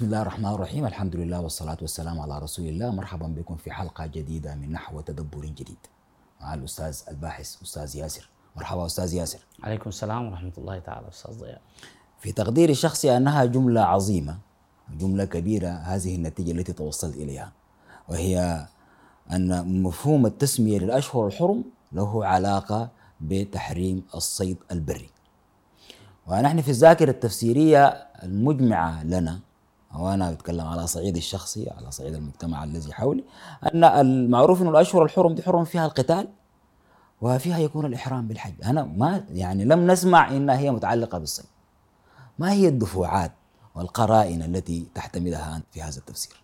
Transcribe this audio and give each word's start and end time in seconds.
بسم 0.00 0.06
الله 0.06 0.22
الرحمن 0.22 0.50
الرحيم. 0.50 0.86
الحمد 0.86 1.16
لله 1.16 1.40
والصلاة 1.40 1.76
والسلام 1.80 2.20
على 2.20 2.38
رسول 2.38 2.68
الله. 2.68 2.90
مرحبا 2.90 3.26
بكم 3.26 3.56
في 3.56 3.70
حلقة 3.70 4.06
جديدة 4.06 4.54
من 4.54 4.72
نحو 4.72 4.98
وتدبر 4.98 5.44
جديد. 5.44 5.76
مع 6.40 6.54
الأستاذ 6.54 7.00
الباحث 7.08 7.62
أستاذ 7.62 7.96
ياسر. 7.96 8.28
مرحبا 8.56 8.86
أستاذ 8.86 9.14
ياسر. 9.14 9.38
عليكم 9.62 9.88
السلام 9.88 10.26
ورحمة 10.26 10.52
الله 10.58 10.78
تعالى 10.78 11.08
أستاذ 11.08 11.40
ضياء. 11.40 11.60
في 12.20 12.32
تقديري 12.32 12.72
الشخصي 12.72 13.16
أنها 13.16 13.44
جملة 13.44 13.80
عظيمة 13.80 14.38
جملة 14.98 15.24
كبيرة 15.24 15.68
هذه 15.68 16.16
النتيجة 16.16 16.52
التي 16.52 16.72
توصلت 16.72 17.16
إليها 17.16 17.52
وهي 18.08 18.66
أن 19.32 19.82
مفهوم 19.82 20.26
التسمية 20.26 20.78
للأشهر 20.78 21.26
الحرم 21.26 21.64
له 21.92 22.26
علاقة 22.26 22.88
بتحريم 23.20 24.02
الصيد 24.14 24.56
البري. 24.72 25.10
ونحن 26.26 26.60
في 26.60 26.70
الذاكرة 26.70 27.10
التفسيرية 27.10 27.86
المجمعة 28.22 29.04
لنا 29.04 29.40
وأنا 29.98 30.30
أتكلم 30.30 30.66
على 30.66 30.86
صعيد 30.86 31.16
الشخصي 31.16 31.70
على 31.70 31.90
صعيد 31.90 32.14
المجتمع 32.14 32.64
الذي 32.64 32.92
حولي 32.92 33.24
أن 33.74 33.84
المعروف 33.84 34.62
أن 34.62 34.68
الأشهر 34.68 35.04
الحرم 35.04 35.34
دي 35.34 35.42
حرم 35.42 35.64
فيها 35.64 35.86
القتال 35.86 36.28
وفيها 37.20 37.58
يكون 37.58 37.86
الإحرام 37.86 38.28
بالحج. 38.28 38.52
أنا 38.64 38.84
ما 38.84 39.24
يعني 39.30 39.64
لم 39.64 39.90
نسمع 39.90 40.30
إنها 40.30 40.58
هي 40.58 40.70
متعلقة 40.70 41.18
بالصيد. 41.18 41.46
ما 42.38 42.52
هي 42.52 42.68
الدفوعات 42.68 43.32
والقرائن 43.74 44.42
التي 44.42 44.86
تحتملها 44.94 45.56
أنت 45.56 45.64
في 45.72 45.82
هذا 45.82 45.98
التفسير؟ 45.98 46.42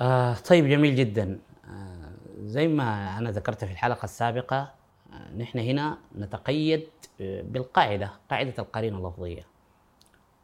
آه 0.00 0.34
طيب 0.34 0.66
جميل 0.66 0.96
جدا. 0.96 1.38
آه 1.64 2.10
زي 2.44 2.68
ما 2.68 3.18
أنا 3.18 3.30
ذكرت 3.30 3.64
في 3.64 3.72
الحلقة 3.72 4.04
السابقة 4.04 4.70
آه 5.12 5.34
نحن 5.36 5.58
هنا 5.58 5.98
نتقيد 6.18 6.88
آه، 7.20 7.42
بالقاعدة 7.42 8.10
قاعدة 8.30 8.54
القرينة 8.58 8.98
اللفظية. 8.98 9.46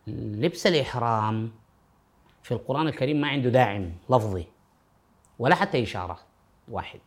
لبس 0.06 0.66
الإحرام 0.66 1.50
في 2.44 2.52
القرآن 2.52 2.88
الكريم 2.88 3.20
ما 3.20 3.28
عنده 3.28 3.50
داعم 3.50 3.92
لفظي 4.10 4.46
ولا 5.38 5.54
حتى 5.54 5.82
إشارة 5.82 6.18
واحد. 6.68 7.00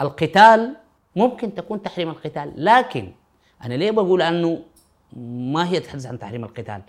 القتال 0.00 0.76
ممكن 1.16 1.54
تكون 1.54 1.82
تحريم 1.82 2.08
القتال 2.08 2.52
لكن 2.56 3.12
أنا 3.64 3.74
ليه 3.74 3.90
بقول 3.90 4.22
أنه 4.22 4.62
ما 5.52 5.68
هي 5.68 5.80
تتحدث 5.80 6.06
عن 6.06 6.18
تحريم 6.18 6.44
القتال؟ 6.44 6.82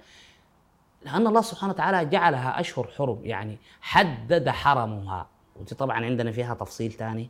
لأن 1.06 1.28
الله 1.28 1.42
سبحانه 1.42 1.74
وتعالى 1.74 2.06
جعلها 2.10 2.60
أشهر 2.60 2.88
حرم 2.98 3.20
يعني 3.24 3.58
حدد 3.82 4.50
حرمها. 4.50 5.28
ودي 5.56 5.76
طبعا 5.76 6.06
عندنا 6.06 6.32
فيها 6.32 6.54
تفصيل 6.54 6.92
ثاني 6.92 7.30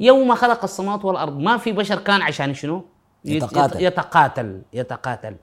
يوم 0.00 0.34
خلق 0.34 0.62
السماوات 0.62 1.04
والأرض 1.04 1.38
ما 1.38 1.56
في 1.56 1.72
بشر 1.72 1.98
كان 1.98 2.22
عشان 2.22 2.54
شنو؟ 2.54 2.84
يتقاتل. 3.24 3.82
يتقاتل 3.82 4.62
يتقاتل. 4.72 5.36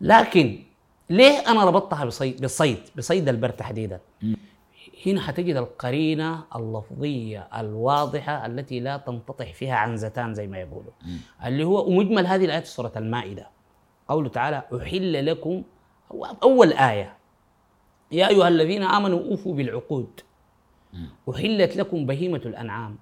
لكن 0.00 0.62
ليه 1.10 1.38
أنا 1.50 1.64
ربطتها 1.64 2.04
بصيد 2.04 2.40
بالصيد 2.40 2.78
بصيد 2.96 3.28
البر 3.28 3.50
تحديدا؟ 3.50 4.00
هنا 5.06 5.20
حتجد 5.20 5.56
القرينة 5.56 6.44
اللفظية 6.56 7.48
الواضحة 7.56 8.46
التي 8.46 8.80
لا 8.80 8.96
تنتطح 8.96 9.52
فيها 9.52 9.74
عنزتان 9.74 10.34
زي 10.34 10.46
ما 10.46 10.58
يقولوا. 10.58 10.92
اللي 11.44 11.64
هو 11.64 11.90
مجمل 11.90 12.26
هذه 12.26 12.44
الآيات 12.44 12.66
في 12.66 12.70
سورة 12.70 12.92
المائدة. 12.96 13.48
قوله 14.08 14.28
تعالى 14.28 14.62
أحل 14.76 15.26
لكم 15.26 15.62
هو 16.12 16.24
أول 16.42 16.72
آية. 16.72 17.16
يا 18.12 18.28
أيها 18.28 18.48
الذين 18.48 18.82
آمنوا 18.82 19.18
أوفوا 19.18 19.54
بالعقود. 19.54 20.20
أحلت 21.30 21.76
لكم 21.76 22.06
بهيمة 22.06 22.42
الأنعام 22.46 22.98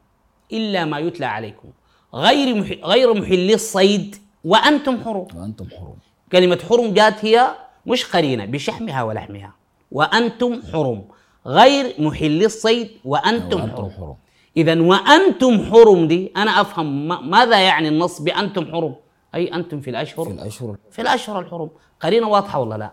إلا 0.53 0.85
ما 0.85 0.99
يتلى 0.99 1.27
عليكم. 1.27 1.69
غير 2.15 2.55
مح... 2.55 2.69
غير 2.85 3.15
محلي 3.15 3.55
الصيد 3.55 4.17
وأنتم 4.45 5.05
حرم. 5.05 5.27
وأنتم 5.35 5.69
حرم. 5.71 5.97
كلمة 6.33 6.59
حرم 6.69 6.95
جات 6.95 7.25
هي 7.25 7.55
مش 7.87 8.05
قرينة 8.05 8.45
بشحمها 8.45 9.03
ولحمها. 9.03 9.53
وأنتم 9.93 10.63
حرم. 10.73 11.05
غير 11.47 11.95
محلي 11.99 12.47
الصيد 12.47 12.91
وأنتم, 13.05 13.61
وأنتم 13.61 13.77
حرم, 13.77 13.91
حرم. 13.91 14.17
إذا 14.57 14.81
وأنتم 14.81 15.65
حرم 15.71 16.09
دي 16.09 16.33
أنا 16.37 16.61
أفهم 16.61 17.09
ما- 17.09 17.21
ماذا 17.21 17.61
يعني 17.61 17.89
النص 17.89 18.21
بأنتم 18.21 18.73
حرم؟ 18.73 18.95
أي 19.35 19.55
أنتم 19.55 19.81
في 19.81 19.91
الأشهر؟ 19.91 20.25
في 20.25 20.33
الأشهر. 20.33 20.77
في 20.91 21.03
الأشهر 21.03 21.41
الحرم. 21.41 21.71
قرينة 22.03 22.29
واضحة 22.29 22.61
ولا 22.61 22.75
لا؟ 22.79 22.91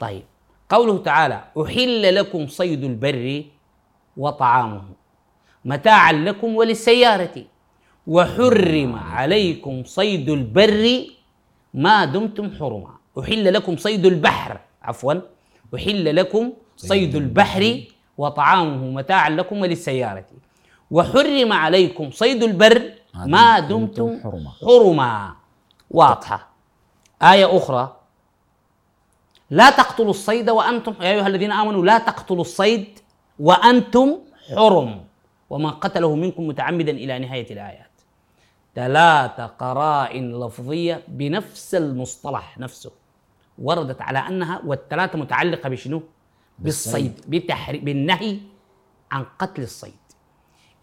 طيب. 0.00 0.22
قوله 0.68 0.98
تعالى 0.98 1.44
أحل 1.62 2.14
لكم 2.14 2.46
صيد 2.46 2.84
البر 2.84 3.44
وطعامه 4.16 4.82
متاعا 5.64 6.12
لكم 6.12 6.56
وللسيارة. 6.56 7.44
وحرم 8.06 8.96
عليكم 8.96 9.84
صيد 9.84 10.28
البر 10.30 11.04
ما 11.74 12.04
دمتم 12.04 12.50
حرما. 12.58 12.99
أحل 13.20 13.54
لكم 13.54 13.76
صيد 13.76 14.06
البحر. 14.06 14.60
عفوا. 14.82 15.14
أحل 15.74 16.16
لكم 16.16 16.52
صيد 16.76 17.14
البحر. 17.14 17.84
وطعامه 18.18 18.90
متاعا 18.90 19.30
لكم 19.30 19.60
وللسيارة. 19.60 20.24
وحرم 20.90 21.52
عليكم 21.52 22.10
صيد 22.10 22.42
البر 22.42 22.92
ما 23.14 23.60
دمتم 23.60 24.20
حرما. 24.60 25.34
واضحة. 25.90 26.48
آية 27.22 27.56
أخرى. 27.56 27.96
لا 29.50 29.70
تقتلوا 29.70 30.10
الصيد 30.10 30.50
وأنتم 30.50 30.94
يا 31.00 31.10
أيها 31.10 31.26
الذين 31.26 31.52
آمنوا 31.52 31.84
لا 31.84 31.98
تقتلوا 31.98 32.40
الصيد 32.40 32.98
وأنتم 33.38 34.18
حرم. 34.56 35.04
ومن 35.50 35.70
قتله 35.70 36.14
منكم 36.14 36.46
متعمدا 36.46 36.92
إلى 36.92 37.18
نهاية 37.18 37.52
الآيات. 37.52 37.90
ثلاث 38.74 39.40
قرائن 39.40 40.40
لفظية 40.40 41.02
بنفس 41.08 41.74
المصطلح 41.74 42.58
نفسه. 42.58 42.90
وردت 43.60 44.02
على 44.02 44.18
أنها 44.18 44.62
والثلاثة 44.66 45.18
متعلقة 45.18 45.68
بشنو؟ 45.68 46.02
بالصيد 46.58 47.20
بتحري 47.28 47.78
بالنهي 47.78 48.38
عن 49.12 49.24
قتل 49.38 49.62
الصيد 49.62 49.92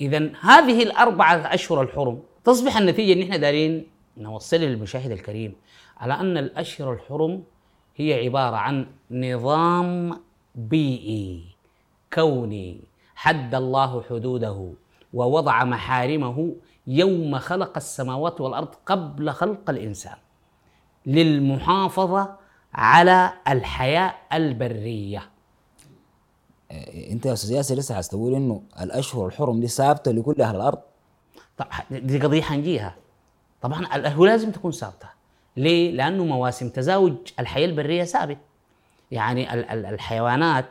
إذا 0.02 0.32
هذه 0.42 0.84
الأربعة 0.84 1.36
أشهر 1.36 1.82
الحرم 1.82 2.22
تصبح 2.44 2.78
النتيجة 2.78 3.14
إن 3.14 3.22
إحنا 3.22 3.38
دارين 3.38 3.88
نوصل 4.18 4.58
للمشاهد 4.58 5.12
الكريم 5.12 5.54
على 5.98 6.14
أن 6.14 6.38
الأشهر 6.38 6.94
الحرم 6.94 7.44
هي 7.96 8.26
عبارة 8.26 8.56
عن 8.56 8.88
نظام 9.12 10.20
بيئي 10.56 11.44
كوني 12.14 12.82
حد 13.16 13.56
الله 13.56 14.04
حدوده 14.10 14.74
ووضع 15.14 15.64
محارمه 15.64 16.56
يوم 16.88 17.40
خلق 17.40 17.78
السماوات 17.78 18.42
والأرض 18.42 18.76
قبل 18.86 19.32
خلق 19.32 19.70
الإنسان 19.70 20.16
للمحافظة 21.06 22.47
على 22.74 23.34
الحياة 23.48 24.14
البرية. 24.34 25.30
إيه، 26.72 27.12
أنت 27.14 27.26
يا 27.26 27.34
أستاذ 27.34 27.52
ياسر 27.52 27.76
لسه 27.76 27.96
عايز 27.96 28.10
تقول 28.10 28.36
إنه 28.36 28.62
الأشهر 28.82 29.28
الحرم 29.28 29.60
دي 29.60 29.68
ثابتة 29.68 30.12
لكل 30.12 30.42
أهل 30.42 30.56
الأرض؟ 30.56 30.80
طب 31.58 31.68
دي 31.92 32.20
قضية 32.20 32.42
حنجيها. 32.42 32.96
طبعا 33.62 34.08
هو 34.08 34.26
لازم 34.26 34.52
تكون 34.52 34.72
ثابتة. 34.72 35.08
ليه؟ 35.58 35.92
لأنه 35.92 36.26
مواسم 36.26 36.70
تزاوج 36.70 37.14
الحياة 37.40 37.66
البرية 37.66 38.04
ثابت. 38.04 38.38
يعني 39.12 39.54
ال- 39.54 39.66
ال- 39.70 39.86
الحيوانات 39.86 40.66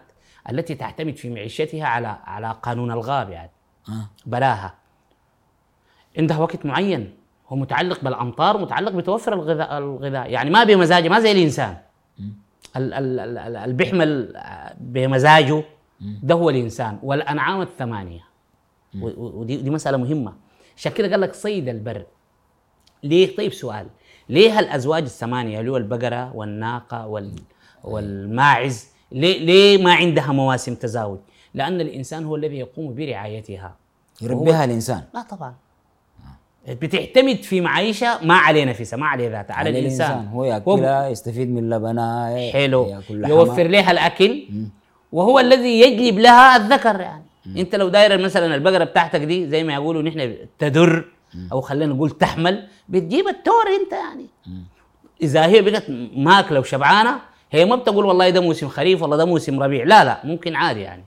التي 0.51 0.75
تعتمد 0.75 1.17
في 1.17 1.31
معيشتها 1.31 1.87
على 1.87 2.19
على 2.25 2.57
قانون 2.63 2.91
الغاب 2.93 3.31
يعني. 3.31 3.51
آه. 3.89 4.11
بلاها. 4.27 4.75
عندها 6.19 6.39
وقت 6.39 6.67
معين. 6.67 7.17
هو 7.49 7.57
متعلق 7.57 8.01
بالأمطار 8.05 8.59
متعلق 8.59 8.93
بتوفر 8.93 9.33
الغذاء 9.33 9.79
الغذاء. 9.79 10.31
يعني 10.31 10.51
ما 10.51 10.65
بمزاجه 10.65 11.09
ما 11.09 11.21
زي 11.21 11.33
الإنسان. 11.33 11.71
ال- 11.71 11.77
ال- 11.77 11.77
ال- 11.77 11.77
ال- 11.77 11.86
اللي 12.77 13.75
بيحمل 13.75 14.33
بمزاجه 14.81 15.65
ده 16.01 16.35
هو 16.35 16.51
الإنسان. 16.51 16.99
والأنعام 17.03 17.61
الثمانية. 17.61 18.21
ودي 19.01 19.57
دي 19.57 19.71
مسألة 19.71 19.97
مهمة. 19.97 20.33
عشان 20.77 20.93
كده 20.93 21.11
قال 21.11 21.21
لك 21.21 21.35
صيد 21.35 21.69
البر. 21.69 22.07
ليه؟ 23.03 23.37
طيب 23.37 23.53
سؤال. 23.53 23.87
ليه 24.29 24.59
الازواج 24.59 25.03
الثمانية 25.03 25.61
اللي 25.61 25.71
هو 25.71 25.77
البقرة 25.77 26.37
والناقة 26.37 27.07
وال 27.07 27.33
والماعز 27.85 28.89
ليه 29.13 29.39
ليه 29.39 29.85
ما 29.85 29.95
عندها 29.95 30.33
مواسم 30.33 30.75
تزاوج؟ 30.75 31.19
لأن 31.55 31.81
الإنسان 31.81 32.25
هو 32.25 32.37
الذي 32.37 32.59
يقوم 32.59 32.95
برعايتها. 32.95 33.77
يربيها 34.23 34.65
الإنسان. 34.65 35.03
لا 35.15 35.23
طبعا. 35.23 35.55
بتعتمد 36.69 37.43
في 37.43 37.61
معيشة 37.61 38.25
ما 38.25 38.35
عليه 38.35 38.65
نفسها 38.65 38.97
ما 38.97 39.07
عليه 39.07 39.29
ذاتها 39.29 39.55
على, 39.55 39.71
الإنسان. 39.71 40.29
هو 40.33 40.45
يأكلها 40.45 41.09
يستفيد 41.09 41.51
من 41.51 41.71
لبنها 41.71 42.51
حلو. 42.53 43.01
يوفر 43.11 43.67
لها 43.67 43.91
الأكل. 43.91 44.45
وهو 45.13 45.39
الذي 45.39 45.81
يجلب 45.81 46.19
لها 46.19 46.57
الذكر 46.57 47.01
يعني. 47.01 47.25
أنت 47.57 47.75
لو 47.75 47.89
داير 47.89 48.19
مثلا 48.19 48.55
البقرة 48.55 48.85
بتاعتك 48.85 49.21
دي 49.21 49.49
زي 49.49 49.65
ما 49.65 49.75
يقولوا 49.75 50.03
نحن 50.03 50.37
تدر 50.59 51.05
أو 51.53 51.61
خلينا 51.61 51.95
نقول 51.95 52.11
تحمل 52.11 52.69
بتجيب 52.89 53.29
التور 53.29 53.65
أنت 53.83 53.93
يعني. 53.93 54.27
إذا 55.23 55.47
هي 55.47 55.63
بقت 55.63 55.85
ماكلة 56.17 56.61
وشبعانة 56.61 57.17
هي 57.51 57.65
ما 57.65 57.77
بتقول 57.77 58.05
والله 58.05 58.31
ده 58.31 58.41
موسم 58.41 58.69
خريف 58.69 59.03
والله 59.03 59.17
ده 59.17 59.25
موسم 59.25 59.63
ربيع. 59.63 59.85
لا 59.85 60.05
لا 60.05 60.21
ممكن 60.25 60.55
عادي 60.55 60.81
يعني. 60.81 61.05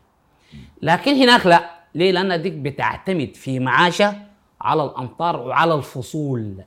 لكن 0.81 1.15
هناك 1.15 1.45
لا. 1.45 1.69
ليه؟ 1.95 2.11
لأن 2.11 2.41
ديك 2.41 2.53
بتعتمد 2.53 3.35
في 3.35 3.59
معاشها 3.59 4.28
على 4.61 4.83
الأمطار 4.83 5.35
وعلى 5.35 5.73
الفصول. 5.73 6.63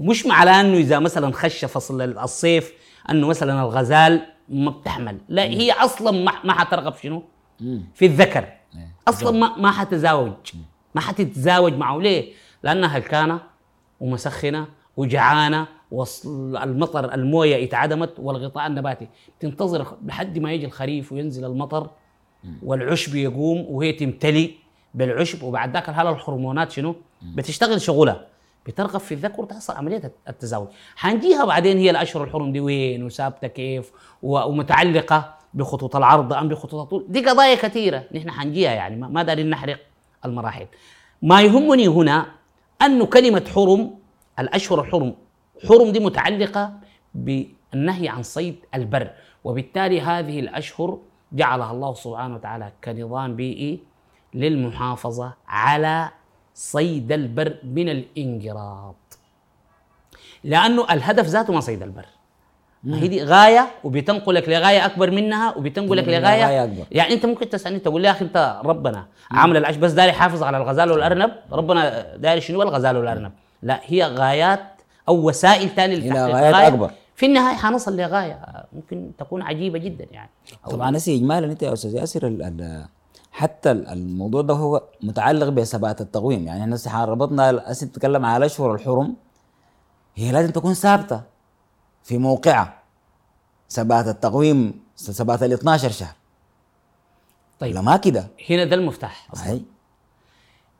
مش 0.00 0.26
معنى 0.26 0.50
إنه 0.50 0.76
إذا 0.76 0.98
مثلا 0.98 1.32
خش 1.32 1.64
فصل 1.64 2.02
الصيف 2.02 2.72
إنه 3.10 3.26
مثلا 3.26 3.62
الغزال 3.62 4.26
ما 4.48 4.70
بتحمل. 4.70 5.18
لا 5.28 5.42
هي 5.42 5.72
أصلا 5.72 6.10
ما, 6.24 6.32
ما 6.44 6.52
حترغب 6.52 6.94
شنو؟ 6.96 7.22
في 7.94 8.06
الذكر. 8.06 8.48
أصلا 9.08 9.38
ما 9.38 9.56
ما 9.56 9.70
حتزاوج. 9.70 10.32
ما 10.94 11.00
حتتزاوج 11.00 11.72
معه. 11.72 11.98
ليه؟ 11.98 12.32
لأنها 12.62 12.88
هلكانة 12.98 13.40
ومسخنة 14.00 14.66
وجعانة 14.96 15.66
والمطر 15.90 17.14
الموية 17.14 17.64
اتعدمت 17.64 18.12
والغطاء 18.18 18.66
النباتي. 18.66 19.08
تنتظر 19.40 19.96
لحد 20.04 20.38
ما 20.38 20.52
يجي 20.52 20.66
الخريف 20.66 21.12
وينزل 21.12 21.44
المطر 21.44 21.90
والعشب 22.62 23.14
يقوم 23.14 23.66
وهي 23.68 23.92
تمتلي. 23.92 24.63
بالعشب 24.94 25.42
وبعد 25.42 25.72
ذاك 25.72 25.88
الحاله 25.88 26.10
الهرمونات 26.10 26.70
شنو؟ 26.72 26.94
بتشتغل 27.22 27.80
شغلها. 27.80 28.26
بترغب 28.66 29.00
في 29.00 29.14
الذكر 29.14 29.42
وتحصل 29.42 29.72
عملية 29.76 30.12
التزاوج. 30.28 30.68
حنجيها 30.96 31.44
بعدين 31.44 31.78
هي 31.78 31.90
الأشهر 31.90 32.24
الحرم 32.24 32.52
دي 32.52 32.60
وين 32.60 33.02
وثابتة 33.04 33.46
كيف 33.48 33.92
ومتعلقة 34.22 35.34
بخطوط 35.54 35.96
العرض 35.96 36.32
أم 36.32 36.48
بخطوط 36.48 36.80
الطول. 36.80 37.04
دي 37.08 37.26
قضايا 37.26 37.54
كثيرة 37.54 38.04
نحن 38.14 38.30
حنجيها 38.30 38.72
يعني 38.72 38.96
ما 38.96 39.22
دارين 39.22 39.50
نحرق 39.50 39.78
المراحل. 40.24 40.66
ما 41.22 41.42
يهمني 41.42 41.88
هنا 41.88 42.26
أن 42.82 43.04
كلمة 43.04 43.44
حرم 43.54 43.90
الأشهر 44.38 44.80
الحرم 44.80 45.14
حرم 45.68 45.92
دي 45.92 46.00
متعلقة 46.00 46.72
بالنهي 47.14 48.08
عن 48.08 48.22
صيد 48.22 48.56
البر 48.74 49.10
وبالتالي 49.44 50.00
هذه 50.00 50.40
الأشهر 50.40 50.98
جعلها 51.32 51.72
الله 51.72 51.94
سبحانه 51.94 52.34
وتعالى 52.34 52.72
كنظام 52.84 53.36
بيئي 53.36 53.80
للمحافظة 54.34 55.32
على 55.48 56.10
صيد 56.54 57.12
البر 57.12 57.56
من 57.64 57.88
الانقراض. 57.88 58.94
لأنه 60.44 60.86
الهدف 60.90 61.26
ذاته 61.26 61.52
ما 61.52 61.60
صيد 61.60 61.82
البر. 61.82 62.06
ما 62.84 63.02
هي 63.02 63.08
دي 63.08 63.24
غايه 63.24 63.70
وبتنقلك 63.84 64.48
لغاية 64.48 64.86
أكبر 64.86 65.10
منها 65.10 65.56
وبتنقلك 65.56 66.08
لغاية 66.08 66.44
غاية 66.44 66.64
أكبر. 66.64 66.84
يعني 66.92 67.14
أنت 67.14 67.26
ممكن 67.26 67.48
تسألني 67.48 67.78
تقول 67.78 68.02
لي 68.02 68.08
يا 68.08 68.12
أخي 68.12 68.24
أنت 68.24 68.60
ربنا 68.64 69.06
عامل 69.30 69.56
العش 69.56 69.76
بس 69.76 69.92
داري 69.92 70.10
يحافظ 70.10 70.42
على 70.42 70.56
الغزال 70.56 70.92
والأرنب؟ 70.92 71.32
ربنا 71.52 72.16
داري 72.16 72.40
شنو؟ 72.40 72.62
الغزال 72.62 72.96
والأرنب. 72.96 73.32
لا 73.62 73.80
هي 73.84 74.04
غايات 74.04 74.60
أو 75.08 75.28
وسائل 75.28 75.68
ثانية 75.68 75.96
لتحقيق 75.96 76.34
غايات 76.34 76.54
غاية. 76.54 76.68
أكبر. 76.68 76.90
في 77.16 77.26
النهاية 77.26 77.56
حنصل 77.56 77.96
لغاية. 77.96 78.40
ممكن 78.72 79.10
تكون 79.18 79.42
عجيبة 79.42 79.78
جدا 79.78 80.06
يعني. 80.10 80.30
طبعا 80.70 80.90
نسي 80.90 81.16
اجمالا 81.16 81.46
أنت 81.46 81.62
يا 81.62 81.72
أستاذ 81.72 81.94
ياسر 81.94 82.26
حتى 83.34 83.70
الموضوع 83.70 84.42
ده 84.42 84.54
هو 84.54 84.82
متعلق 85.02 85.48
بثبات 85.48 86.00
التقويم. 86.00 86.46
يعني 86.46 86.74
إحنا 86.76 87.04
ربطنا 87.04 87.62
هسه 87.66 87.86
نتكلم 87.86 88.24
على 88.24 88.36
الاشهر 88.36 88.74
الحرم 88.74 89.16
هي 90.14 90.32
لازم 90.32 90.50
تكون 90.50 90.74
ثابتة 90.74 91.22
في 92.04 92.18
موقعه 92.18 92.82
ثبات 93.70 94.06
التقويم 94.06 94.80
ثبات 94.96 95.42
ال 95.42 95.52
12 95.52 95.90
شهر. 95.90 96.14
طيب. 97.58 97.76
ما 97.76 97.96
كده؟ 97.96 98.26
هنا 98.50 98.64
ده 98.64 98.76
المفتاح 98.76 99.28
أصلا. 99.32 99.60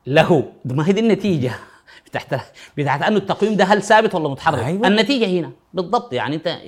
له. 0.07 0.53
ما 0.65 0.89
هي 0.89 0.93
دي 0.93 1.01
النتيجة. 1.01 1.53
بتاعت 2.07 2.43
بتاعت 2.77 3.03
انه 3.03 3.17
التقويم 3.17 3.57
ده 3.57 3.65
هل 3.65 3.83
ثابت 3.83 4.15
ولا 4.15 4.29
متحرك؟ 4.29 4.65
أيوة. 4.65 4.89
النتيجة 4.89 5.41
هنا. 5.41 5.53
بالضبط. 5.75 6.13
يعني 6.13 6.37
أنت 6.37 6.59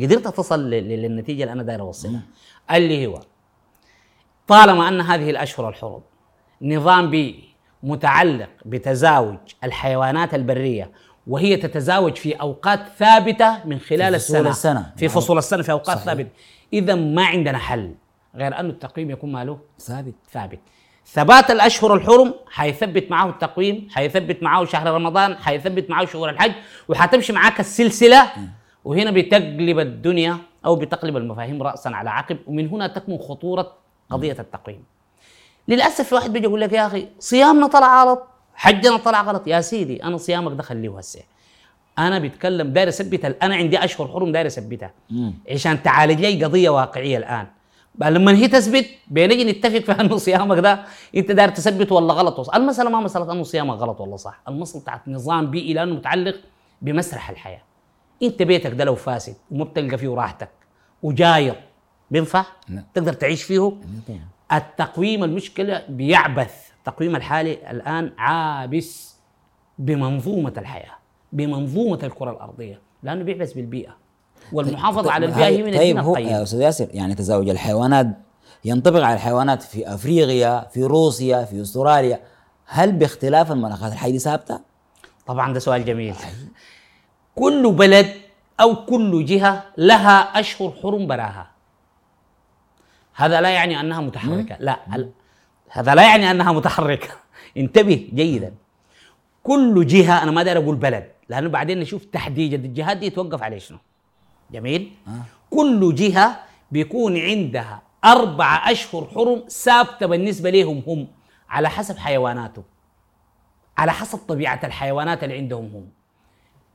قدرت 0.00 0.28
تصل 0.28 0.70
للنتيجة 0.70 1.42
اللي 1.42 1.52
أنا 1.52 1.62
داير 1.62 1.80
أوصلها. 1.80 2.22
اللي 2.70 3.06
هو 3.06 3.20
طالما 4.50 4.88
أن 4.88 5.00
هذه 5.00 5.30
الأشهر 5.30 5.68
الحرم 5.68 6.00
نظام 6.62 7.10
بيئي 7.10 7.44
متعلق 7.82 8.48
بتزاوج 8.64 9.36
الحيوانات 9.64 10.34
البرية 10.34 10.90
وهي 11.26 11.56
تتزاوج 11.56 12.16
في 12.16 12.32
أوقات 12.32 12.80
ثابتة 12.98 13.64
من 13.64 13.78
خلال 13.78 14.10
في 14.10 14.16
السنة. 14.16 14.50
السنة. 14.50 14.92
في 14.96 15.08
فصول 15.08 15.38
السنة 15.38 15.62
في 15.62 15.72
أوقات 15.72 15.96
صحيح. 15.96 16.04
ثابتة. 16.04 16.28
إذا 16.72 16.94
ما 16.94 17.24
عندنا 17.24 17.58
حل 17.58 17.94
غير 18.36 18.60
انه 18.60 18.68
التقويم 18.68 19.10
يكون 19.10 19.32
ماله 19.32 19.58
ثابت. 19.78 20.14
ثابت. 20.32 20.58
ثبات 21.06 21.50
الأشهر 21.50 21.94
الحرم 21.94 22.34
حيثبت 22.50 23.10
معه 23.10 23.28
التقويم 23.28 23.88
حيثبت 23.90 24.42
معه 24.42 24.64
شهر 24.64 24.94
رمضان 24.94 25.36
حيثبت 25.36 25.90
معه 25.90 26.06
شهور 26.06 26.30
الحج 26.30 26.52
وحتمشي 26.88 27.32
معاك 27.32 27.60
السلسلة. 27.60 28.30
وهنا 28.84 29.10
بتقلب 29.10 29.78
الدنيا 29.78 30.36
أو 30.64 30.76
بتقلب 30.76 31.16
المفاهيم 31.16 31.62
راسا 31.62 31.88
على 31.88 32.10
عقب 32.10 32.38
ومن 32.46 32.68
هنا 32.68 32.86
تكمن 32.86 33.18
خطورة 33.18 33.80
قضية 34.10 34.36
التقويم. 34.38 34.84
للأسف 35.68 36.08
في 36.08 36.14
واحد 36.14 36.32
بيجي 36.32 36.46
يقول 36.46 36.60
لك 36.60 36.72
يا 36.72 36.86
أخي 36.86 37.08
صيامنا 37.18 37.66
طلع 37.66 38.04
غلط 38.04 38.22
حجنا 38.54 38.96
طلع 38.96 39.22
غلط. 39.22 39.46
يا 39.46 39.60
سيدي 39.60 40.04
أنا 40.04 40.16
صيامك 40.16 40.56
ده 40.56 40.62
خليه 40.62 40.98
هسه 40.98 41.20
أنا 41.98 42.18
بتكلم 42.18 42.72
داير 42.72 42.88
اثبت 42.88 43.24
أنا 43.42 43.54
عندي 43.54 43.84
أشهر 43.84 44.08
حرم 44.08 44.32
داير 44.32 44.46
اثبتها 44.46 44.90
عشان 45.50 45.82
تعالج 45.82 46.20
لي 46.20 46.44
قضية 46.44 46.70
واقعية 46.70 47.18
الآن. 47.18 47.46
لما 48.00 48.32
هي 48.32 48.48
تثبت 48.48 48.86
بنجي 49.08 49.44
نتفق 49.52 49.78
في 49.78 49.92
أنه 49.92 50.16
صيامك 50.16 50.58
ده 50.58 50.84
أنت 51.16 51.32
داير 51.32 51.48
تثبت 51.48 51.92
ولا 51.92 52.14
غلط؟ 52.14 52.54
المسألة 52.54 52.90
ما 52.90 53.00
مسألة 53.00 53.32
أنه 53.32 53.42
صيامك 53.42 53.76
غلط 53.78 54.00
ولا 54.00 54.16
صح. 54.16 54.40
المسألة 54.48 54.82
بتاعت 54.82 55.08
نظام 55.08 55.50
بيئي 55.50 55.72
لأنه 55.72 55.94
متعلق 55.94 56.36
بمسرح 56.82 57.30
الحياة. 57.30 57.62
أنت 58.22 58.42
بيتك 58.42 58.70
ده 58.70 58.84
لو 58.84 58.94
فاسد 58.94 59.34
وما 59.50 59.64
بتلقى 59.64 59.98
فيه 59.98 60.08
راحتك 60.08 60.50
وجايط 61.02 61.56
بينفع؟ 62.10 62.44
لا. 62.68 62.84
تقدر 62.94 63.12
تعيش 63.12 63.42
فيه؟ 63.42 63.72
التقويم 64.52 65.24
المشكلة 65.24 65.82
بيعبث 65.88 66.54
التقويم 66.78 67.16
الحالي 67.16 67.70
الآن 67.70 68.12
عابس 68.18 69.16
بمنظومة 69.78 70.52
الحياة 70.58 70.92
بمنظومة 71.32 71.98
الكرة 72.02 72.30
الأرضية 72.30 72.80
لأنه 73.02 73.24
بيعبث 73.24 73.52
بالبيئة 73.52 73.96
والمحافظة 74.52 75.02
طيب 75.02 75.10
على 75.10 75.26
البيئة 75.26 75.46
هي 75.46 75.62
من 75.62 75.76
طيب 75.76 75.98
هو 75.98 76.16
يا 76.16 76.42
أستاذ 76.42 76.60
ياسر 76.60 76.88
يعني 76.90 77.14
تزاوج 77.14 77.48
الحيوانات 77.48 78.06
ينطبق 78.64 79.02
على 79.02 79.14
الحيوانات 79.14 79.62
في 79.62 79.94
أفريقيا 79.94 80.68
في 80.72 80.84
روسيا 80.84 81.44
في 81.44 81.62
أستراليا 81.62 82.20
هل 82.66 82.92
باختلاف 82.92 83.52
المناخات 83.52 83.92
الحي 83.92 84.12
دي 84.12 84.18
ثابتة؟ 84.18 84.60
طبعا 85.26 85.52
ده 85.52 85.58
سؤال 85.60 85.84
جميل 85.84 86.14
كل 87.34 87.72
بلد 87.72 88.06
أو 88.60 88.84
كل 88.84 89.24
جهة 89.24 89.64
لها 89.76 90.40
أشهر 90.40 90.72
حرم 90.82 91.06
براها 91.06 91.50
هذا 93.20 93.40
لا 93.40 93.50
يعني 93.50 93.80
أنها 93.80 94.00
متحركة. 94.00 94.56
لا 94.60 94.80
هذا 95.70 95.94
لا 95.94 96.02
يعني 96.02 96.30
أنها 96.30 96.52
متحركة. 96.52 97.08
انتبه 97.56 98.08
جيدا. 98.14 98.54
كل 99.42 99.86
جهة 99.86 100.22
أنا 100.22 100.30
ما 100.30 100.42
داير 100.42 100.58
أقول 100.58 100.76
بلد 100.76 101.10
لأنه 101.28 101.48
بعدين 101.48 101.80
نشوف 101.80 102.04
تحديد 102.04 102.52
الجهات 102.54 102.96
دي 102.96 103.06
يتوقف 103.06 103.42
عليه 103.42 103.58
شنو. 103.58 103.78
جميل؟ 104.52 104.92
آه. 105.08 105.10
كل 105.50 105.94
جهة 105.94 106.40
بيكون 106.70 107.18
عندها 107.18 107.82
أربع 108.04 108.70
أشهر 108.70 109.08
حرم 109.14 109.42
ثابتة 109.48 110.06
بالنسبة 110.06 110.50
لهم 110.50 110.82
هم 110.86 111.08
على 111.48 111.68
حسب 111.70 111.98
حيواناته 111.98 112.62
على 113.78 113.92
حسب 113.92 114.18
طبيعة 114.18 114.60
الحيوانات 114.64 115.24
اللي 115.24 115.36
عندهم 115.36 115.64
هم. 115.64 115.88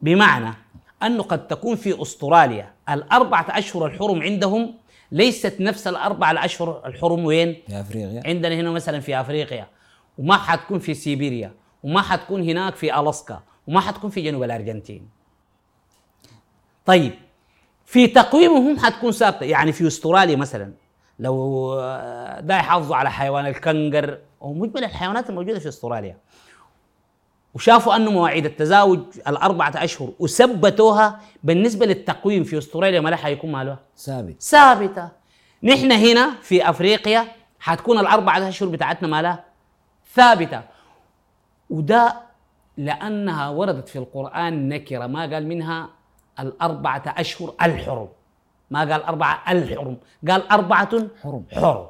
بمعنى 0.01 0.53
أنه 1.03 1.23
قد 1.23 1.47
تكون 1.47 1.75
في 1.75 2.01
أستراليا 2.01 2.73
الأربعة 2.89 3.45
أشهر 3.49 3.85
الحرم 3.85 4.21
عندهم 4.21 4.73
ليست 5.11 5.55
نفس 5.59 5.87
الأربعة 5.87 6.31
الأشهر 6.31 6.81
الحرم 6.85 7.25
وين؟ 7.25 7.61
في 7.67 7.79
أفريقيا. 7.79 8.21
عندنا 8.25 8.55
هنا 8.55 8.71
مثلا 8.71 8.99
في 8.99 9.21
أفريقيا 9.21 9.67
وما 10.17 10.37
حتكون 10.37 10.79
في 10.79 10.93
سيبيريا 10.93 11.53
وما 11.83 12.01
حتكون 12.01 12.49
هناك 12.49 12.75
في 12.75 12.99
ألاسكا 12.99 13.43
وما 13.67 13.79
حتكون 13.79 14.09
في 14.09 14.21
جنوب 14.21 14.43
الأرجنتين. 14.43 15.09
طيب 16.85 17.13
في 17.85 18.07
تقويمهم 18.07 18.79
حتكون 18.79 19.11
ثابتة. 19.11 19.43
يعني 19.43 19.71
في 19.71 19.87
أستراليا 19.87 20.35
مثلا 20.35 20.73
لو 21.19 21.75
ده 22.39 22.57
يحافظوا 22.57 22.95
على 22.95 23.11
حيوان 23.11 23.45
الكنجر 23.45 24.19
ومجمل 24.41 24.83
الحيوانات 24.83 25.29
الموجودة 25.29 25.59
في 25.59 25.69
أستراليا. 25.69 26.17
وشافوا 27.55 27.95
أنه 27.95 28.11
مواعيد 28.11 28.45
التزاوج 28.45 28.99
الأربعة 29.27 29.73
أشهر 29.75 30.09
وثبتوها 30.19 31.19
بالنسبة 31.43 31.85
للتقويم 31.85 32.43
في 32.43 32.57
أستراليا 32.57 33.01
ما 33.01 33.15
حيكون 33.15 33.51
مالها 33.51 33.79
ثابت. 33.97 34.41
ثابتة. 34.41 35.09
نحن 35.63 35.91
هنا 35.91 36.35
في 36.41 36.69
أفريقيا 36.69 37.27
حتكون 37.59 37.99
الأربعة 37.99 38.49
أشهر 38.49 38.69
بتاعتنا 38.69 39.07
مالها 39.07 39.43
ثابتة. 40.13 40.61
وده 41.69 42.15
لأنها 42.77 43.49
وردت 43.49 43.89
في 43.89 43.99
القرآن 43.99 44.69
نكرة. 44.69 45.07
ما 45.07 45.21
قال 45.21 45.47
منها 45.47 45.89
الأربعة 46.39 47.03
أشهر 47.07 47.53
الحرم. 47.61 48.07
ما 48.71 48.79
قال 48.79 49.03
أربعة 49.03 49.51
الحرم. 49.51 49.97
قال 50.29 50.47
أربعة 50.47 51.07
حرم. 51.23 51.45
حرم. 51.53 51.87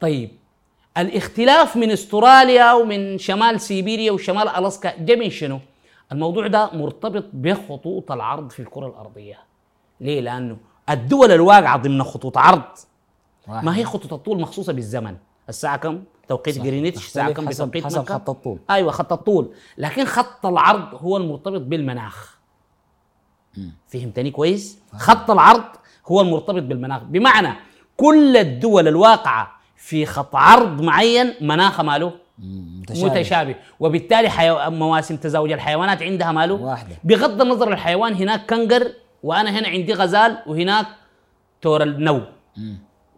طيب 0.00 0.39
الاختلاف 0.98 1.76
من 1.76 1.90
استراليا 1.90 2.72
ومن 2.72 3.18
شمال 3.18 3.60
سيبيريا 3.60 4.12
وشمال 4.12 4.48
ألاسكا 4.48 4.98
جاء 4.98 5.16
من 5.16 5.30
شنو؟ 5.30 5.60
الموضوع 6.12 6.46
ده 6.46 6.70
مرتبط 6.72 7.24
بخطوط 7.32 8.12
العرض 8.12 8.50
في 8.50 8.60
الكرة 8.60 8.86
الأرضية. 8.86 9.38
ليه؟ 10.00 10.20
لأنه 10.20 10.56
الدول 10.90 11.32
الواقعة 11.32 11.76
ضمن 11.76 12.02
خطوط 12.02 12.38
عرض 12.38 12.62
ما 13.48 13.76
هي 13.76 13.84
خطوط 13.84 14.12
الطول 14.12 14.40
مخصوصة 14.40 14.72
بالزمن، 14.72 15.16
الساعة 15.48 15.76
كم؟ 15.76 16.02
توقيت 16.28 16.58
جرينتش 16.58 17.06
الساعة 17.06 17.30
كم 17.32 17.46
بتوقيت 17.46 17.84
حسب 17.84 18.00
مكة؟ 18.00 18.14
خط 18.14 18.30
الطول 18.30 18.58
أيوه 18.70 18.90
خط 18.90 19.12
الطول، 19.12 19.52
لكن 19.78 20.04
خط 20.04 20.46
العرض 20.46 20.94
هو 20.94 21.16
المرتبط 21.16 21.60
بالمناخ. 21.60 22.38
فهمتني 23.88 24.30
كويس 24.30 24.78
خط 24.92 25.30
العرض 25.30 25.64
هو 26.06 26.20
المرتبط 26.20 26.62
بالمناخ 26.62 27.02
بمعنى 27.02 27.54
كل 27.96 28.36
الدول 28.36 28.88
الواقعة 28.88 29.59
في 29.80 30.06
خط 30.06 30.36
عرض 30.36 30.80
معين 30.82 31.34
مناخ 31.40 31.80
ماله 31.80 32.12
متشابه. 32.38 33.10
متشابه 33.10 33.54
وبالتالي 33.80 34.28
حيو... 34.28 34.70
مواسم 34.70 35.16
تزاوج 35.16 35.52
الحيوانات 35.52 36.02
عندها 36.02 36.32
ماله 36.32 36.54
واحدة. 36.54 36.96
بغض 37.04 37.40
النظر 37.40 37.72
الحيوان 37.72 38.14
هناك 38.14 38.50
كنجر 38.50 38.92
وأنا 39.22 39.50
هنا 39.50 39.68
عندي 39.68 39.92
غزال 39.92 40.38
وهناك 40.46 40.86
تور 41.62 41.82
النو. 41.82 42.22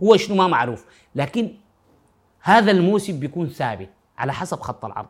هو 0.02 0.16
شنو 0.16 0.36
ما 0.36 0.46
معروف. 0.46 0.84
لكن 1.14 1.54
هذا 2.40 2.70
الموسم 2.70 3.20
بيكون 3.20 3.48
ثابت 3.48 3.90
على 4.18 4.32
حسب 4.32 4.60
خط 4.60 4.84
العرض. 4.84 5.08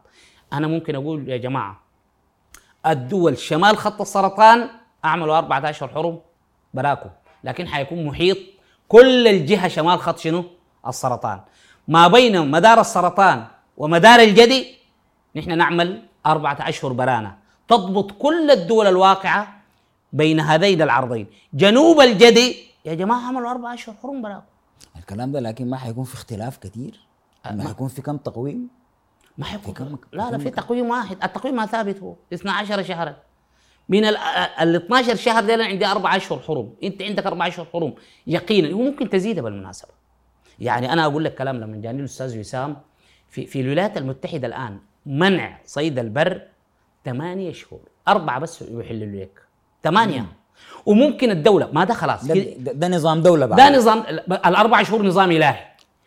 أنا 0.53 0.67
ممكن 0.67 0.95
أقول 0.95 1.29
يا 1.29 1.37
جماعة 1.37 1.81
الدول 2.87 3.39
شمال 3.39 3.77
خط 3.77 4.01
السرطان 4.01 4.69
أعملوا 5.05 5.39
أربعة 5.39 5.71
اشهر 5.71 5.89
حرم 5.89 6.19
براكم 6.75 7.11
لكن 7.45 7.69
حيكون 7.69 8.07
محيط 8.07 8.39
كل 8.89 9.29
الجهة 9.29 9.69
شمال 9.69 9.99
خط 9.99 10.19
شنو؟ 10.19 10.45
السرطان. 10.89 11.41
ما 11.89 12.09
بين 12.09 12.51
مدار 12.51 12.81
السرطان 12.81 13.45
ومدار 13.77 14.21
الجدي 14.21 14.67
نحن 15.37 15.59
نعمل 15.59 16.03
أربعة 16.27 16.57
أشهر 16.61 16.93
برانا 16.93 17.37
تضبط 17.69 18.13
كل 18.13 18.51
الدول 18.51 18.87
الواقعة 18.87 19.61
بين 20.13 20.41
هذين 20.41 20.83
العرضين. 20.83 21.27
جنوب 21.55 22.01
الجدي 22.01 22.57
يا 22.85 22.95
جماعة 22.95 23.27
عملوا 23.29 23.51
أربعة 23.51 23.75
أشهر 23.75 23.95
حرم 24.03 24.23
براكم. 24.23 24.45
الكلام 24.99 25.33
ده 25.33 25.41
لكن 25.41 25.71
ما 25.71 25.77
حيكون 25.77 26.05
في 26.05 26.15
اختلاف 26.15 26.57
كثير 26.57 27.01
ما 27.51 27.65
حيكون 27.69 27.89
في 27.89 28.03
كم 28.03 28.17
تقويم؟ 28.17 28.69
ما 29.39 29.45
حيكون 29.45 29.75
كم- 29.75 29.97
لا 30.13 30.31
لا 30.31 30.39
في 30.39 30.51
تقويم 30.51 30.91
واحد. 30.91 31.17
التقويم 31.25 31.57
ما 31.57 31.67
ثابت 31.67 32.01
هو 32.01 32.15
12 32.33 32.83
شهرا. 32.83 33.17
من 33.89 34.05
ال 34.05 34.17
ال 34.61 34.77
12 34.77 35.17
شهر 35.17 35.45
دول 35.45 35.63
عندي 35.63 35.87
أربع 35.87 36.17
أشهر 36.17 36.39
حرم. 36.39 36.75
انت 36.83 37.03
عندك 37.03 37.27
أربع 37.27 37.47
أشهر 37.47 37.67
حرم. 37.73 37.95
يقينا. 38.27 38.75
وممكن 38.77 39.11
تزيدها 39.11 39.43
بالمناسبة. 39.43 39.91
يعني 40.61 40.93
أنا 40.93 41.05
أقول 41.05 41.25
لك 41.25 41.35
كلام 41.35 41.57
لما 41.57 41.77
جاني 41.77 42.01
الأستاذ 42.01 42.39
وسام 42.39 42.77
في 43.31 43.47
في 43.47 43.61
الولايات 43.61 43.97
المتحدة 43.97 44.47
الآن 44.47 44.79
منع 45.07 45.59
صيد 45.65 45.99
البر 45.99 46.43
ثمانية 47.05 47.53
شهور 47.53 47.81
أربعة 48.09 48.39
بس 48.39 48.63
يحلوا 48.63 49.07
لك 49.23 49.43
ثمانية. 49.85 50.27
وممكن 50.87 51.31
الدولة 51.31 51.69
ما 51.73 51.85
ده 51.85 51.95
خلاص 51.95 52.25
ده, 52.27 52.35
ده, 52.35 52.73
ده 52.73 52.89
نظام 52.89 53.23
دولة 53.23 53.47
بعد. 53.47 53.59
ده 53.59 53.79
نظام 53.79 54.03
الأربع 54.31 54.83
شهور 54.83 55.03
نظام 55.07 55.31
إلهي. 55.31 55.57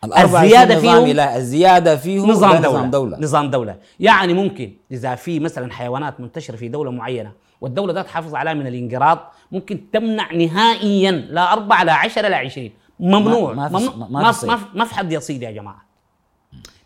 الأربع 0.04 0.42
الزيادة 0.42 0.74
شهور 0.74 0.84
نظام 0.84 1.04
فيهم 1.04 1.16
لا 1.16 1.36
الزيادة 1.36 1.96
فيه 1.96 2.20
نظام 2.20 2.52
ده 2.52 2.58
دولة. 2.60 2.78
نظام 2.78 2.90
دولة 2.90 3.18
نظام 3.20 3.50
دولة. 3.50 3.76
يعني 4.00 4.34
ممكن 4.34 4.72
إذا 4.90 5.14
في 5.14 5.40
مثلا 5.40 5.72
حيوانات 5.72 6.20
منتشرة 6.20 6.56
في 6.56 6.68
دولة 6.68 6.90
معينة 6.90 7.32
والدولة 7.60 7.92
ذات 7.92 8.04
تحافظ 8.06 8.34
عليها 8.34 8.54
من 8.54 8.66
الانقراض 8.66 9.32
ممكن 9.52 9.90
تمنع 9.92 10.32
نهائيا 10.32 11.10
لا 11.10 11.52
أربعة 11.52 11.84
لا 11.84 11.92
عشرة 11.92 12.28
لا 12.28 12.36
عشرين. 12.36 12.72
ممنوع. 13.00 13.52
ما- 13.52 13.68
ما 13.68 13.78
في- 13.78 13.84
ممنوع. 13.96 14.08
ما- 14.22 14.32
في. 14.32 14.46
ما, 14.46 14.58
ما 14.74 14.84
في 14.84 14.94
حد 14.94 15.12
يصيد 15.12 15.42
يا 15.42 15.50
جماعة. 15.50 15.84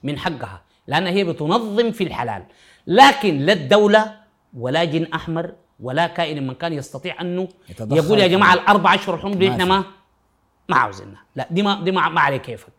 من 0.03 0.19
حقها. 0.19 0.63
لأن 0.87 1.07
هي 1.07 1.25
بتنظم 1.25 1.91
في 1.93 2.05
الحلال. 2.05 2.43
لكن 2.87 3.39
لا 3.39 3.53
الدولة 3.53 4.17
ولا 4.59 4.85
جن 4.85 5.07
أحمر 5.15 5.53
ولا 5.81 6.07
كائن 6.07 6.47
من 6.47 6.55
كان 6.55 6.73
يستطيع 6.73 7.21
أنه 7.21 7.49
يتدخل 7.69 7.97
يقول 7.97 8.19
يا 8.21 8.27
جماعة 8.27 8.55
الأربع 8.55 8.95
أشهر 8.95 9.15
الحرم 9.15 9.33
دي 9.35 9.51
في. 9.51 9.65
ما 9.65 9.85
ما 10.69 10.77
عاوزينها. 10.77 11.23
لا 11.37 11.49
دي 11.51 11.63
ما 11.63 11.81
دي 11.85 11.91
ما, 11.93 12.09
ما 12.09 12.21
عليه 12.21 12.37
كيفك. 12.37 12.73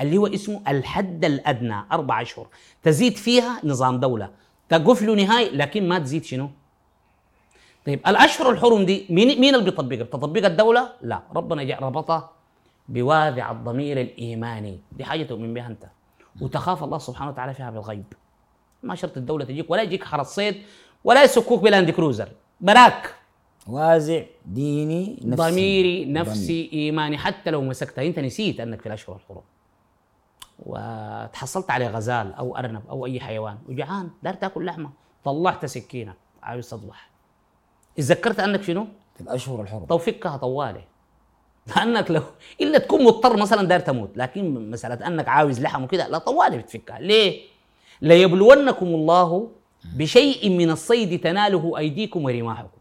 اللي 0.00 0.16
هو 0.16 0.26
اسمه 0.26 0.60
الحد 0.68 1.24
الأدنى 1.24 1.76
أربع 1.92 2.22
أشهر. 2.22 2.46
تزيد 2.82 3.16
فيها 3.16 3.60
نظام 3.64 4.00
دولة. 4.00 4.30
تقف 4.68 5.02
له 5.02 5.14
نهايه 5.14 5.50
لكن 5.50 5.88
ما 5.88 5.98
تزيد 5.98 6.24
شنو؟ 6.24 6.50
طيب 7.86 8.00
الأشهر 8.06 8.50
الحرم 8.50 8.84
دي 8.84 9.06
مين 9.10 9.40
مين 9.40 9.54
اللي 9.54 9.64
بيطبقها؟ 9.64 10.02
بتطبقها 10.02 10.46
الدولة؟ 10.46 10.88
لا. 11.02 11.22
ربنا 11.36 11.78
ربطها 11.80 12.30
بوادع 12.88 13.50
الضمير 13.50 14.00
الإيماني. 14.00 14.80
دي 14.92 15.04
حاجة 15.04 15.22
تؤمن 15.22 15.54
بها 15.54 15.66
أنت. 15.66 15.86
وتخاف 16.40 16.84
الله 16.84 16.98
سبحانه 16.98 17.30
وتعالى 17.30 17.54
فيها 17.54 17.70
بالغيب. 17.70 18.12
ما 18.82 18.94
شرط 18.94 19.16
الدولة 19.16 19.44
تجيك 19.44 19.70
ولا 19.70 19.82
يجيك 19.82 20.04
حرس 20.04 20.26
صيد 20.26 20.62
ولا 21.04 21.22
يسكوك 21.22 21.62
بلاند 21.62 21.90
كروزر. 21.90 22.28
براك. 22.60 23.14
وازع 23.66 24.22
ديني 24.46 25.20
نفسي. 25.24 25.50
ضميري 25.50 26.04
ضمير. 26.04 26.20
نفسي 26.20 26.70
إيماني. 26.72 27.18
حتى 27.18 27.50
لو 27.50 27.62
مسكتها 27.62 28.06
أنت 28.06 28.18
نسيت 28.18 28.60
أنك 28.60 28.80
في 28.80 28.86
الأشهر 28.86 29.16
الحرم 29.16 29.42
وتحصلت 30.58 31.70
على 31.70 31.86
غزال 31.86 32.34
أو 32.34 32.56
أرنب 32.56 32.82
أو 32.88 33.06
أي 33.06 33.20
حيوان. 33.20 33.58
وجعان 33.68 34.10
دار 34.22 34.34
تاكل 34.34 34.64
لحمة. 34.64 34.90
طلعت 35.24 35.66
سكينة. 35.66 36.14
عاوز 36.42 36.70
تذبح 36.70 37.10
تذكرت 37.96 38.40
أنك 38.40 38.62
شنو؟ 38.62 38.86
في 39.14 39.20
الأشهر 39.20 39.62
الحرم 39.62 39.84
طو 39.84 39.98
فكها 39.98 40.36
طوالي. 40.36 40.84
لأنك 41.66 42.10
لو 42.10 42.22
إلا 42.60 42.78
تكون 42.78 43.04
مضطر 43.04 43.36
مثلا 43.36 43.68
دار 43.68 43.80
تموت 43.80 44.16
لكن 44.16 44.70
مسألة 44.70 45.06
أنك 45.06 45.28
عاوز 45.28 45.60
لحم 45.60 45.84
وكذا 45.84 46.08
لا 46.08 46.18
طوالي 46.18 46.58
بتفكها. 46.58 46.98
ليه؟ 46.98 47.42
ليبلونكم 48.02 48.86
الله 48.86 49.50
بشيء 49.96 50.50
من 50.50 50.70
الصيد 50.70 51.20
تناله 51.20 51.78
أيديكم 51.78 52.24
ورماحكم. 52.24 52.78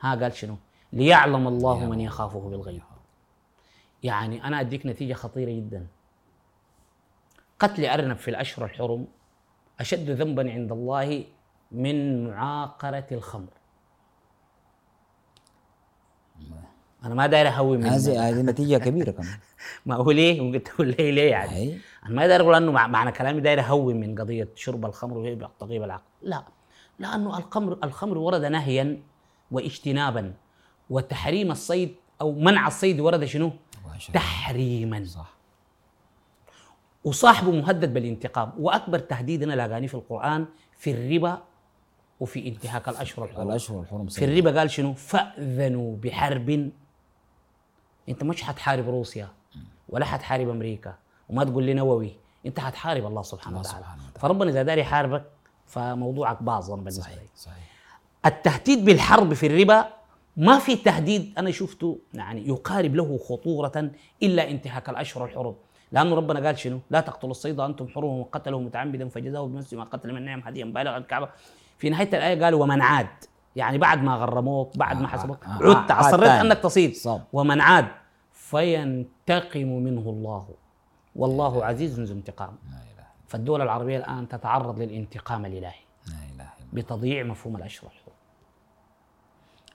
ها 0.00 0.14
قال 0.14 0.34
شنو؟ 0.34 0.56
ليعلم 0.92 1.48
الله 1.48 1.86
من 1.86 2.00
يخافه 2.00 2.40
بالغيب. 2.40 2.82
يعني 4.02 4.44
أنا 4.44 4.60
أديك 4.60 4.86
نتيجة 4.86 5.14
خطيرة 5.14 5.50
جدا. 5.50 5.86
قتل 7.58 7.84
أرنب 7.84 8.16
في 8.16 8.28
الأشهر 8.28 8.64
الحرم 8.64 9.06
أشد 9.80 10.10
ذنبا 10.10 10.52
عند 10.52 10.72
الله 10.72 11.24
من 11.72 12.26
معاقرة 12.30 13.06
الخمر. 13.12 13.59
أنا 17.04 17.14
ما 17.14 17.26
داير 17.26 17.48
أهوي 17.48 17.76
من 17.76 17.84
هذه 17.86 18.28
هذه 18.28 18.42
نتيجة 18.42 18.76
كبيرة 18.78 19.10
كمان. 19.10 19.28
ما 19.86 19.94
هو 19.94 20.10
ليه؟ 20.10 20.40
ممكن 20.40 20.62
تقول 20.62 20.88
ليه 20.98 21.10
ليه 21.10 21.30
يعني؟ 21.30 21.50
هي. 21.50 21.78
أنا 22.06 22.14
ما 22.14 22.26
داير 22.26 22.40
أقول 22.40 22.54
إنه 22.54 22.72
مع- 22.72 22.86
معنى 22.86 23.12
كلامي 23.12 23.40
داير 23.40 23.60
اهون 23.60 23.96
من 24.00 24.14
قضية 24.20 24.48
شرب 24.54 24.86
الخمر 24.86 25.18
وهي 25.18 25.48
تغيب 25.60 25.82
العقل. 25.82 26.02
لا. 26.22 26.44
لأنه 26.98 27.38
الخمر 27.38 27.78
الخمر 27.84 28.18
ورد 28.18 28.44
نهيا 28.44 28.98
واجتنابا 29.50 30.32
وتحريم 30.90 31.50
الصيد 31.50 31.94
أو 32.20 32.32
منع 32.32 32.66
الصيد 32.66 33.00
ورد 33.00 33.24
شنو؟ 33.24 33.52
تحريما. 34.14 35.04
صح. 35.04 35.30
وصاحبه 37.04 37.50
مهدد 37.50 37.94
بالانتقام 37.94 38.52
وأكبر 38.58 38.98
تهديد 38.98 39.42
أنا 39.42 39.52
لاقاني 39.52 39.88
في 39.88 39.94
القرآن 39.94 40.46
في 40.78 40.90
الربا 40.90 41.42
وفي 42.20 42.48
انتهاك 42.48 42.88
الأشهر 42.88 43.24
الحرم 43.24 43.48
الأشهر 43.50 43.80
الحرم 43.80 44.06
في 44.06 44.24
الربا 44.24 44.58
قال 44.58 44.70
شنو؟ 44.70 44.94
فأذنوا 44.94 45.96
بحرب 45.96 46.70
انت 48.10 48.24
مش 48.24 48.42
حتحارب 48.42 48.88
روسيا 48.88 49.28
ولا 49.88 50.04
حتحارب 50.04 50.48
أمريكا 50.48 50.94
وما 51.28 51.44
تقول 51.44 51.64
لي 51.64 51.74
نووي 51.74 52.12
انت 52.46 52.60
حتحارب 52.60 53.06
الله 53.06 53.22
سبحانه 53.22 53.56
الله 53.56 53.68
وتعالى 53.68 53.84
سبحانه 53.84 54.02
وتعالى. 54.02 54.20
فربنا 54.20 54.50
إذا 54.50 54.62
دار 54.62 54.78
يحاربك 54.78 55.24
فموضوعك 55.66 56.42
باظ 56.42 56.70
بالنسبة 56.70 57.02
صحيح 57.02 57.16
لي 57.16 57.22
صحيح 57.36 57.70
التهديد 58.26 58.84
بالحرب 58.84 59.34
في 59.34 59.46
الربا 59.46 59.86
ما 60.36 60.58
في 60.58 60.76
تهديد 60.76 61.34
أنا 61.38 61.50
شفته 61.50 61.98
يعني 62.14 62.48
يقارب 62.48 62.94
له 62.94 63.18
خطورة 63.28 63.90
إلا 64.22 64.50
انتهاك 64.50 64.88
الأشهر 64.88 65.24
الحرم 65.24 65.54
لأنه 65.92 66.14
ربنا 66.16 66.46
قال 66.46 66.58
شنو؟ 66.58 66.80
لا 66.90 67.00
تقتلوا 67.00 67.30
الصيد 67.30 67.60
وأنتم 67.60 67.88
حرم 67.88 68.04
وقتله 68.20 68.60
متعمدا 68.60 69.08
فجزاه 69.08 69.46
بنفس 69.46 69.74
ما 69.74 69.84
قتل 69.84 70.12
من 70.12 70.24
نعم 70.24 70.40
هديا 70.40 70.64
بالغ 70.64 70.96
الكعبة 70.96 71.28
في 71.78 71.90
نهاية 71.90 72.08
الآية 72.08 72.44
قال 72.44 72.54
ومن 72.54 72.80
عاد 72.82 73.06
يعني 73.56 73.78
بعد 73.78 74.02
ما 74.02 74.14
غرموك 74.16 74.76
بعد 74.76 74.96
ما 75.00 75.04
آه، 75.04 75.08
حسبوك 75.08 75.44
آه، 75.44 75.58
عدت 75.62 75.90
آه، 75.90 76.00
أصريت. 76.00 76.28
أنك 76.30 76.58
تصيد. 76.58 76.96
ومن 77.32 77.60
عاد 77.60 77.86
فينتقم 78.50 79.68
منه 79.68 80.00
الله. 80.00 80.48
والله 81.16 81.64
عزيز 81.64 82.00
ذو 82.00 82.14
انتقام. 82.14 82.56
فالدول 83.26 83.62
العربية 83.62 83.96
الآن 83.96 84.28
تتعرض 84.28 84.78
للانتقام 84.78 85.46
الله. 85.46 85.74
بتضييع 86.72 87.22
مفهوم 87.22 87.56
الاشهر 87.56 87.90
الحرم 87.90 88.14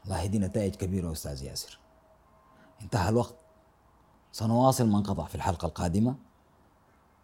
والله 0.06 0.26
دي 0.26 0.40
نتائج 0.40 0.76
كبيرة 0.76 1.12
أستاذ 1.12 1.44
ياسر. 1.44 1.80
انتهى 2.82 3.10
الوقت. 3.10 3.36
سنواصل 4.32 4.88
ما 4.88 4.98
انقطع 4.98 5.26
في 5.26 5.36
الحلقة 5.36 5.66
القادمة. 5.66 6.16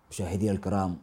مشاهدينا 0.10 0.52
الكرام 0.52 0.98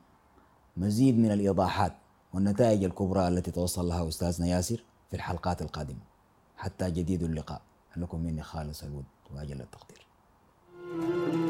مزيد 0.77 1.19
من 1.19 1.31
الإيضاحات 1.31 1.95
والنتائج 2.33 2.85
الكبرى 2.85 3.29
التي 3.29 3.51
توصل 3.51 3.89
لها 3.89 4.09
أستاذنا 4.09 4.47
ياسر 4.47 4.85
في 5.11 5.17
الحلقات 5.17 5.63
القادمة. 5.63 6.05
حتى 6.57 6.91
جديد 6.91 7.23
اللقاء. 7.23 7.61
لكم 7.97 8.21
مني 8.21 8.43
خالص 8.43 8.83
الود 8.83 9.05
وأجل 9.35 9.61
التقدير. 9.61 10.08
Thank 10.91 11.35
you. 11.35 11.48